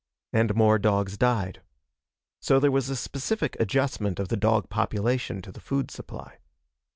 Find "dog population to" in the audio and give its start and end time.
4.35-5.51